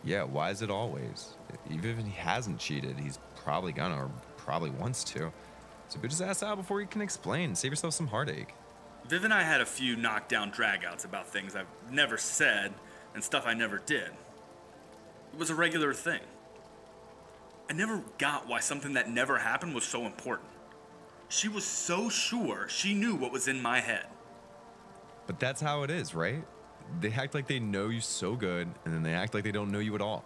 Yeah, 0.04 0.24
why 0.24 0.50
is 0.50 0.62
it 0.62 0.70
always? 0.70 1.34
Even 1.72 1.92
if 1.92 2.06
he 2.06 2.12
hasn't 2.12 2.60
cheated, 2.60 3.00
he's 3.00 3.20
probably 3.44 3.72
gonna 3.72 4.06
or 4.06 4.12
probably 4.38 4.70
wants 4.70 5.04
to. 5.06 5.32
So 5.88 6.00
boot 6.00 6.12
his 6.12 6.22
ass 6.22 6.44
out 6.44 6.58
before 6.58 6.80
he 6.80 6.86
can 6.86 7.02
explain. 7.02 7.56
Save 7.56 7.72
yourself 7.72 7.94
some 7.94 8.08
heartache. 8.08 8.54
Viv 9.08 9.24
and 9.24 9.34
I 9.34 9.44
had 9.44 9.62
a 9.62 9.66
few 9.66 9.96
knockdown 9.96 10.52
dragouts 10.52 11.06
about 11.06 11.28
things 11.28 11.56
I've 11.56 11.68
never 11.92 12.18
said 12.18 12.74
and 13.14 13.24
stuff 13.24 13.46
I 13.46 13.54
never 13.54 13.78
did. 13.78 14.10
It 15.34 15.40
was 15.40 15.50
a 15.50 15.56
regular 15.56 15.94
thing. 15.94 16.22
I 17.70 17.74
never 17.74 18.02
got 18.18 18.48
why 18.48 18.60
something 18.60 18.94
that 18.94 19.10
never 19.10 19.38
happened 19.38 19.74
was 19.74 19.84
so 19.84 20.06
important. 20.06 20.50
She 21.30 21.48
was 21.48 21.64
so 21.64 22.10
sure 22.10 22.68
she 22.70 22.94
knew 22.94 23.16
what 23.16 23.32
was 23.32 23.48
in 23.48 23.62
my 23.62 23.80
head. 23.80 24.06
But 25.26 25.40
that's 25.40 25.62
how 25.62 25.84
it 25.84 25.90
is, 25.90 26.14
right? 26.14 26.44
They 27.00 27.12
act 27.12 27.34
like 27.34 27.48
they 27.48 27.60
know 27.60 27.90
you 27.90 28.02
so 28.02 28.36
good, 28.36 28.68
and 28.86 28.94
then 28.94 29.04
they 29.04 29.14
act 29.14 29.34
like 29.34 29.44
they 29.44 29.52
don't 29.52 29.72
know 29.72 29.80
you 29.80 29.96
at 29.96 30.02
all. 30.02 30.24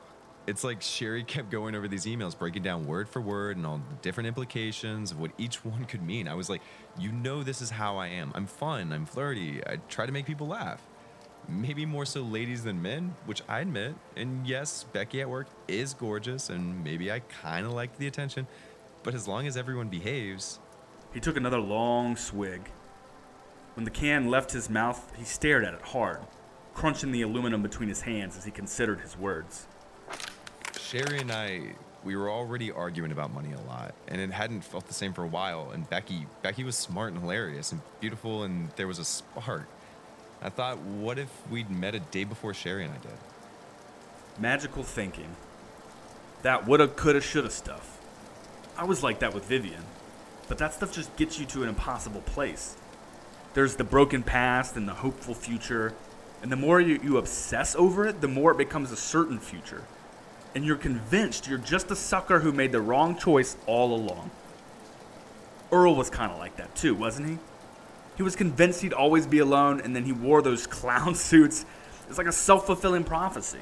It's 0.47 0.63
like 0.63 0.81
Sherry 0.81 1.23
kept 1.35 1.49
going 1.49 1.75
over 1.75 1.87
these 1.87 2.05
emails, 2.05 2.37
breaking 2.37 2.63
down 2.63 2.85
word 2.85 3.09
for 3.09 3.21
word 3.21 3.57
and 3.57 3.65
all 3.65 3.77
the 3.89 3.95
different 4.01 4.27
implications 4.27 5.11
of 5.11 5.19
what 5.19 5.31
each 5.37 5.63
one 5.65 5.85
could 5.85 6.01
mean. 6.01 6.27
I 6.27 6.35
was 6.35 6.49
like, 6.49 6.61
you 6.97 7.11
know, 7.11 7.43
this 7.43 7.61
is 7.61 7.69
how 7.69 7.97
I 7.97 8.07
am. 8.07 8.31
I'm 8.35 8.47
fun, 8.47 8.91
I'm 8.93 9.05
flirty, 9.05 9.61
I 9.65 9.77
try 9.89 10.05
to 10.05 10.11
make 10.11 10.25
people 10.25 10.47
laugh. 10.47 10.81
Maybe 11.49 11.85
more 11.85 12.05
so 12.05 12.23
ladies 12.23 12.63
than 12.63 12.81
men, 12.81 13.15
which 13.25 13.41
I 13.47 13.61
admit. 13.61 13.95
And 14.17 14.45
yes, 14.45 14.83
Becky 14.83 15.21
at 15.21 15.29
work 15.29 15.47
is 15.67 15.93
gorgeous, 15.93 16.49
and 16.49 16.83
maybe 16.83 17.09
I 17.11 17.19
kind 17.19 17.65
of 17.65 17.71
like 17.71 17.97
the 17.97 18.07
attention. 18.07 18.47
But 19.03 19.13
as 19.13 19.27
long 19.27 19.47
as 19.47 19.55
everyone 19.55 19.87
behaves, 19.87 20.59
He 21.13 21.21
took 21.21 21.37
another 21.37 21.59
long 21.59 22.15
swig. 22.17 22.69
When 23.75 23.85
the 23.85 23.91
can 23.91 24.29
left 24.29 24.51
his 24.51 24.69
mouth, 24.69 25.13
he 25.15 25.23
stared 25.23 25.63
at 25.63 25.73
it 25.73 25.81
hard, 25.81 26.19
crunching 26.77 27.11
the 27.11 27.23
aluminum 27.23 27.63
between 27.63 27.89
his 27.89 28.01
hands 28.01 28.37
as 28.37 28.45
he 28.45 28.51
considered 28.51 28.99
his 28.99 29.17
words. 29.17 29.65
Sherry 30.79 31.17
and 31.17 31.31
I, 31.31 31.73
we 32.03 32.15
were 32.15 32.29
already 32.29 32.71
arguing 32.71 33.11
about 33.11 33.33
money 33.33 33.51
a 33.51 33.59
lot, 33.67 33.95
and 34.07 34.21
it 34.21 34.29
hadn't 34.29 34.61
felt 34.61 34.85
the 34.85 34.93
same 34.93 35.11
for 35.11 35.23
a 35.23 35.27
while. 35.27 35.71
And 35.71 35.89
Becky, 35.89 36.27
Becky 36.43 36.63
was 36.63 36.77
smart 36.77 37.13
and 37.13 37.21
hilarious 37.21 37.71
and 37.71 37.81
beautiful, 37.99 38.43
and 38.43 38.69
there 38.75 38.85
was 38.85 38.99
a 38.99 39.05
spark. 39.05 39.67
I 40.39 40.49
thought, 40.49 40.77
what 40.77 41.17
if 41.17 41.29
we'd 41.49 41.71
met 41.71 41.95
a 41.95 41.99
day 41.99 42.25
before 42.25 42.53
Sherry 42.53 42.85
and 42.85 42.93
I 42.93 42.97
did? 42.97 43.17
Magical 44.37 44.83
thinking. 44.83 45.35
That 46.43 46.67
woulda, 46.67 46.89
coulda, 46.89 47.21
shoulda 47.21 47.49
stuff. 47.49 47.97
I 48.77 48.83
was 48.83 49.01
like 49.01 49.17
that 49.19 49.33
with 49.33 49.45
Vivian. 49.45 49.83
But 50.47 50.59
that 50.59 50.75
stuff 50.75 50.93
just 50.93 51.15
gets 51.15 51.39
you 51.39 51.47
to 51.47 51.63
an 51.63 51.69
impossible 51.69 52.21
place. 52.21 52.77
There's 53.55 53.77
the 53.77 53.83
broken 53.83 54.21
past 54.21 54.75
and 54.75 54.87
the 54.87 54.93
hopeful 54.93 55.33
future. 55.33 55.95
And 56.41 56.51
the 56.51 56.55
more 56.55 56.79
you, 56.79 56.99
you 57.03 57.17
obsess 57.17 57.75
over 57.75 58.05
it, 58.05 58.21
the 58.21 58.27
more 58.27 58.51
it 58.51 58.57
becomes 58.57 58.91
a 58.91 58.95
certain 58.95 59.39
future. 59.39 59.83
And 60.55 60.63
you're 60.65 60.77
convinced 60.77 61.47
you're 61.47 61.57
just 61.57 61.91
a 61.91 61.95
sucker 61.95 62.39
who 62.39 62.51
made 62.51 62.71
the 62.71 62.81
wrong 62.81 63.17
choice 63.17 63.57
all 63.65 63.95
along. 63.95 64.31
Earl 65.71 65.95
was 65.95 66.09
kind 66.09 66.31
of 66.31 66.37
like 66.37 66.57
that 66.57 66.75
too, 66.75 66.95
wasn't 66.95 67.29
he? 67.29 67.37
He 68.15 68.23
was 68.23 68.35
convinced 68.35 68.81
he'd 68.81 68.93
always 68.93 69.27
be 69.27 69.39
alone, 69.39 69.79
and 69.81 69.95
then 69.95 70.03
he 70.03 70.11
wore 70.11 70.41
those 70.41 70.65
clown 70.77 71.13
suits. 71.13 71.65
It's 72.09 72.17
like 72.17 72.27
a 72.27 72.31
self 72.31 72.65
fulfilling 72.65 73.03
prophecy. 73.03 73.59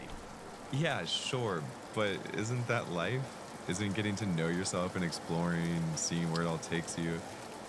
Yeah, 0.72 1.04
sure, 1.06 1.62
but 1.94 2.18
isn't 2.38 2.68
that 2.68 2.92
life? 2.92 3.22
Isn't 3.68 3.96
getting 3.96 4.16
to 4.18 4.26
know 4.28 4.48
yourself 4.48 4.96
and 4.96 5.04
exploring, 5.04 5.84
seeing 5.96 6.32
where 6.32 6.44
it 6.44 6.48
all 6.48 6.60
takes 6.60 6.98
you, 6.98 7.20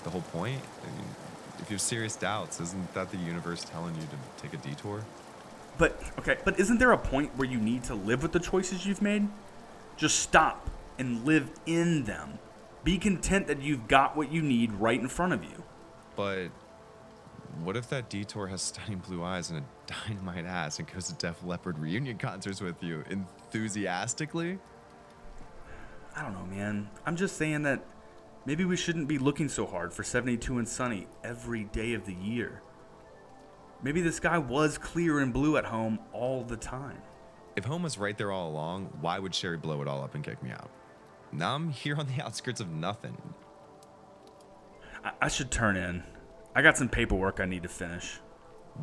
the 0.05 0.11
whole 0.11 0.23
point? 0.23 0.61
I 0.83 0.87
mean, 0.87 1.09
if 1.59 1.71
you 1.71 1.75
have 1.75 1.81
serious 1.81 2.17
doubts, 2.17 2.61
isn't 2.61 2.95
that 2.95 3.11
the 3.11 3.17
universe 3.19 3.65
telling 3.65 3.95
you 3.95 4.03
to 4.03 4.43
take 4.43 4.53
a 4.53 4.57
detour? 4.59 5.03
But, 5.79 6.01
okay, 6.19 6.39
but 6.45 6.59
isn't 6.59 6.79
there 6.79 6.93
a 6.93 6.99
point 6.99 7.37
where 7.37 7.49
you 7.49 7.59
need 7.59 7.85
to 7.85 7.95
live 7.95 8.23
with 8.23 8.33
the 8.33 8.41
choices 8.41 8.87
you've 8.87 9.03
made? 9.03 9.29
Just 9.97 10.21
stop 10.21 10.71
and 10.99 11.25
live 11.25 11.51
in 11.67 12.05
them. 12.05 12.39
Be 12.85 12.99
content 12.99 13.47
that 13.49 13.61
you've 13.61 13.89
got 13.89 14.17
what 14.17 14.33
you 14.33 14.43
need 14.43 14.73
right 14.73 14.99
in 14.99 15.09
front 15.09 15.33
of 15.33 15.43
you. 15.43 15.65
But 16.15 16.49
what 17.63 17.77
if 17.77 17.89
that 17.91 18.09
detour 18.09 18.47
has 18.47 18.63
stunning 18.63 18.99
blue 18.99 19.23
eyes 19.23 19.51
and 19.51 19.61
a 19.61 19.65
dynamite 20.09 20.45
ass 20.45 20.79
and 20.79 20.93
goes 20.93 21.09
to 21.09 21.15
Def 21.15 21.45
Leppard 21.45 21.79
reunion 21.79 22.19
concerts 22.19 22.61
with 22.61 22.83
you 22.83 23.05
enthusiastically? 23.11 24.59
I 26.15 26.23
don't 26.23 26.33
know, 26.33 26.47
man. 26.47 26.89
I'm 27.05 27.17
just 27.17 27.37
saying 27.37 27.63
that 27.63 27.83
maybe 28.47 28.65
we 28.65 28.77
shouldn't 28.77 29.09
be 29.09 29.19
looking 29.19 29.49
so 29.49 29.67
hard 29.67 29.93
for 29.93 30.03
72 30.03 30.59
and 30.59 30.69
sunny 30.69 31.07
every 31.25 31.65
day 31.65 31.95
of 31.95 32.07
the 32.07 32.15
year. 32.15 32.63
Maybe 33.83 34.01
the 34.01 34.13
sky 34.13 34.39
was 34.39 34.79
clear 34.79 35.19
and 35.19 35.33
blue 35.33 35.57
at 35.57 35.67
home 35.67 35.99
all 36.13 36.43
the 36.43 36.57
time. 36.57 37.03
If 37.57 37.65
home 37.65 37.83
was 37.83 37.99
right 37.99 38.17
there 38.17 38.33
all 38.33 38.51
along, 38.51 38.87
why 39.01 39.19
would 39.19 39.35
Sherry 39.35 39.57
blow 39.57 39.83
it 39.83 39.89
all 39.89 40.03
up 40.03 40.15
and 40.15 40.25
kick 40.25 40.43
me 40.43 40.51
out? 40.51 40.71
Now 41.33 41.55
I'm 41.55 41.71
here 41.71 41.97
on 41.97 42.07
the 42.07 42.23
outskirts 42.25 42.61
of 42.61 42.71
nothing. 42.71 43.17
I, 45.05 45.13
I 45.23 45.29
should 45.29 45.51
turn 45.51 45.77
in. 45.77 46.03
I 46.55 46.63
got 46.63 46.79
some 46.79 46.89
paperwork 46.89 47.41
I 47.41 47.45
need 47.45 47.65
to 47.65 47.69
finish. 47.69 48.21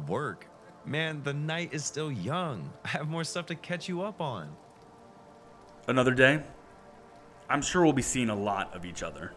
Work? 0.07 0.47
Man, 0.85 1.23
the 1.23 1.33
night 1.33 1.73
is 1.73 1.85
still 1.85 2.11
young. 2.11 2.71
I 2.83 2.89
have 2.89 3.07
more 3.07 3.23
stuff 3.23 3.45
to 3.47 3.55
catch 3.55 3.87
you 3.87 4.01
up 4.01 4.21
on. 4.21 4.55
Another 5.87 6.13
day? 6.13 6.43
I'm 7.49 7.61
sure 7.61 7.83
we'll 7.83 7.93
be 7.93 8.01
seeing 8.01 8.29
a 8.29 8.35
lot 8.35 8.75
of 8.75 8.85
each 8.85 9.03
other. 9.03 9.33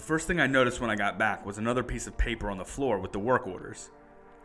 The 0.00 0.06
first 0.06 0.26
thing 0.26 0.40
I 0.40 0.46
noticed 0.46 0.80
when 0.80 0.88
I 0.88 0.96
got 0.96 1.18
back 1.18 1.44
was 1.44 1.58
another 1.58 1.82
piece 1.82 2.06
of 2.06 2.16
paper 2.16 2.50
on 2.50 2.56
the 2.56 2.64
floor 2.64 2.98
with 2.98 3.12
the 3.12 3.18
work 3.18 3.46
orders. 3.46 3.90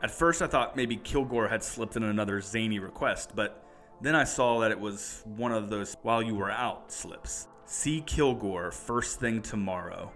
At 0.04 0.12
first, 0.12 0.42
I 0.42 0.48
thought 0.48 0.76
maybe 0.76 0.98
Kilgore 0.98 1.48
had 1.48 1.64
slipped 1.64 1.96
in 1.96 2.04
another 2.04 2.42
zany 2.42 2.78
request, 2.78 3.32
but 3.36 3.66
then 4.02 4.16
I 4.18 4.26
saw 4.26 4.60
that 4.60 4.72
it 4.72 4.78
was 4.78 5.24
one 5.38 5.54
of 5.54 5.70
those 5.70 5.96
while 6.02 6.22
you 6.22 6.36
were 6.36 6.52
out 6.52 6.92
slips. 6.92 7.48
See 7.64 8.02
Kilgore 8.02 8.70
first 8.70 9.22
thing 9.22 9.42
tomorrow. 9.42 10.12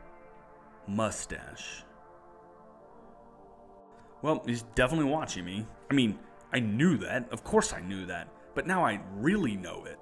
Mustache. 0.87 1.85
Well, 4.21 4.43
he's 4.45 4.63
definitely 4.75 5.09
watching 5.09 5.45
me. 5.45 5.65
I 5.89 5.93
mean, 5.93 6.19
I 6.51 6.59
knew 6.59 6.97
that. 6.97 7.31
Of 7.31 7.45
course 7.45 7.71
I 7.71 7.79
knew 7.79 8.05
that. 8.07 8.27
But 8.55 8.67
now 8.67 8.83
I 8.83 8.99
really 9.13 9.55
know 9.55 9.85
it. 9.85 9.99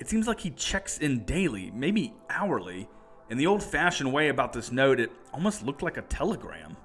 It 0.00 0.08
seems 0.08 0.26
like 0.26 0.40
he 0.40 0.50
checks 0.50 0.98
in 0.98 1.24
daily, 1.26 1.70
maybe 1.72 2.12
hourly, 2.28 2.88
In 3.30 3.36
the 3.36 3.46
old 3.46 3.62
fashioned 3.62 4.12
way 4.12 4.28
about 4.28 4.52
this 4.52 4.72
note, 4.72 5.00
it 5.00 5.12
almost 5.32 5.62
looked 5.64 5.82
like 5.82 5.96
a 5.96 6.02
telegram. 6.02 6.76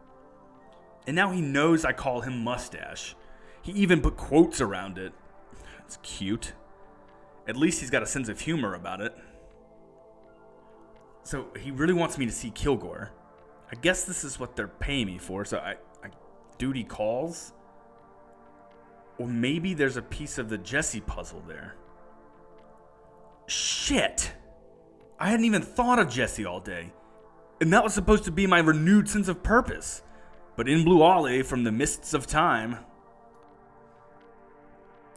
And 1.08 1.16
now 1.16 1.32
he 1.32 1.42
knows 1.42 1.86
I 1.86 1.94
call 1.94 2.22
him 2.22 2.44
Mustache. 2.44 3.16
He 3.62 3.72
even 3.74 4.02
put 4.02 4.18
quotes 4.18 4.60
around 4.60 4.98
it. 4.98 5.14
It's 5.86 5.98
cute. 6.04 6.54
At 7.48 7.56
least 7.56 7.80
he's 7.80 7.90
got 7.90 8.04
a 8.04 8.06
sense 8.06 8.30
of 8.30 8.40
humor 8.40 8.74
about 8.76 9.02
it. 9.02 9.18
So 11.24 11.48
he 11.60 11.72
really 11.72 11.94
wants 11.94 12.18
me 12.18 12.26
to 12.26 12.32
see 12.32 12.52
Kilgore. 12.52 13.12
I 13.72 13.76
guess 13.76 14.04
this 14.04 14.24
is 14.24 14.40
what 14.40 14.56
they're 14.56 14.68
paying 14.68 15.08
me 15.08 15.18
for, 15.18 15.46
so 15.46 15.58
I, 15.58 15.76
I 16.04 16.10
duty 16.58 16.84
calls? 16.84 17.54
Or 19.18 19.28
maybe 19.28 19.74
there's 19.74 19.98
a 19.98 20.02
piece 20.02 20.38
of 20.38 20.50
the 20.50 20.58
Jesse 20.58 21.02
puzzle 21.02 21.44
there. 21.48 21.76
Shit! 23.48 24.34
I 25.20 25.30
hadn't 25.30 25.46
even 25.46 25.62
thought 25.62 26.00
of 26.00 26.10
Jesse 26.10 26.46
all 26.46 26.60
day. 26.60 26.92
And 27.62 27.72
that 27.72 27.84
was 27.84 27.94
supposed 27.94 28.26
to 28.26 28.32
be 28.32 28.48
my 28.48 28.60
renewed 28.60 29.08
sense 29.08 29.28
of 29.28 29.44
purpose. 29.44 30.02
But 30.56 30.68
in 30.68 30.84
blew 30.84 31.02
Ollie 31.02 31.44
from 31.44 31.64
the 31.64 31.72
mists 31.72 32.14
of 32.14 32.28
time. 32.28 32.80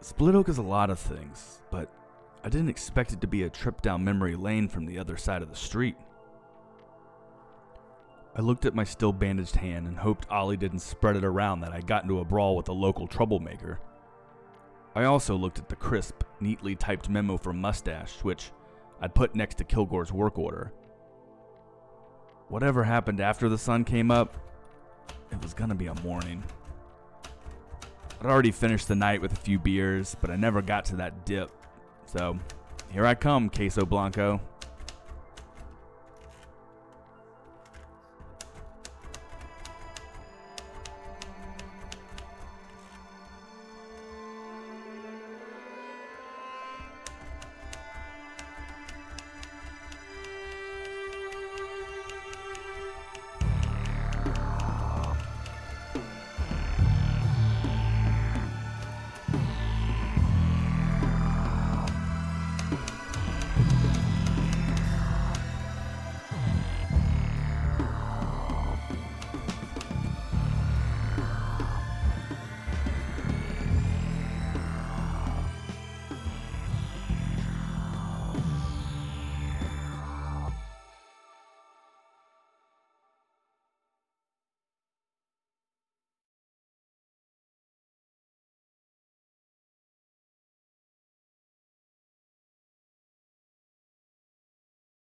Split 0.00 0.34
Oak 0.34 0.48
is 0.48 0.58
a 0.58 0.62
lot 0.62 0.90
of 0.90 0.98
things, 0.98 1.62
but 1.70 1.90
I 2.44 2.48
didn't 2.48 2.68
expect 2.68 3.12
it 3.12 3.20
to 3.22 3.26
be 3.26 3.42
a 3.42 3.50
trip 3.50 3.82
down 3.82 4.04
memory 4.04 4.36
lane 4.36 4.68
from 4.68 4.86
the 4.86 4.98
other 4.98 5.16
side 5.16 5.42
of 5.42 5.50
the 5.50 5.56
street. 5.56 5.96
I 8.36 8.42
looked 8.42 8.66
at 8.66 8.74
my 8.74 8.84
still 8.84 9.12
bandaged 9.12 9.56
hand 9.56 9.86
and 9.86 9.96
hoped 9.96 10.30
Ollie 10.30 10.58
didn't 10.58 10.80
spread 10.80 11.16
it 11.16 11.24
around 11.24 11.60
that 11.60 11.72
I 11.72 11.80
got 11.80 12.02
into 12.02 12.20
a 12.20 12.24
brawl 12.24 12.54
with 12.54 12.68
a 12.68 12.72
local 12.72 13.06
troublemaker. 13.06 13.80
I 14.94 15.04
also 15.04 15.34
looked 15.34 15.58
at 15.58 15.68
the 15.68 15.76
crisp, 15.76 16.22
neatly 16.38 16.76
typed 16.76 17.08
memo 17.08 17.36
from 17.36 17.60
Mustache, 17.60 18.22
which 18.22 18.52
I'd 19.00 19.14
put 19.14 19.34
next 19.34 19.56
to 19.58 19.64
Kilgore's 19.64 20.12
work 20.12 20.38
order. 20.38 20.72
Whatever 22.48 22.84
happened 22.84 23.20
after 23.20 23.48
the 23.48 23.58
sun 23.58 23.84
came 23.84 24.10
up, 24.10 24.36
it 25.30 25.42
was 25.42 25.52
gonna 25.54 25.74
be 25.74 25.86
a 25.86 25.94
morning. 26.02 26.42
I'd 28.20 28.26
already 28.26 28.52
finished 28.52 28.88
the 28.88 28.94
night 28.94 29.20
with 29.20 29.32
a 29.32 29.36
few 29.36 29.58
beers, 29.58 30.16
but 30.20 30.30
I 30.30 30.36
never 30.36 30.62
got 30.62 30.84
to 30.86 30.96
that 30.96 31.26
dip. 31.26 31.50
So, 32.06 32.38
here 32.90 33.04
I 33.04 33.14
come, 33.14 33.50
Queso 33.50 33.84
Blanco. 33.84 34.40